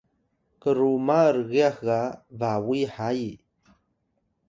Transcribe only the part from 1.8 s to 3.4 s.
ga bawi hayi